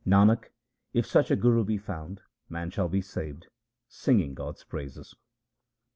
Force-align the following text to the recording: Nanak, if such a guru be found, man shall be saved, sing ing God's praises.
Nanak, 0.03 0.45
if 0.93 1.05
such 1.05 1.29
a 1.29 1.35
guru 1.35 1.63
be 1.63 1.77
found, 1.77 2.21
man 2.49 2.71
shall 2.71 2.89
be 2.89 3.01
saved, 3.01 3.45
sing 3.87 4.19
ing 4.19 4.33
God's 4.33 4.63
praises. 4.63 5.13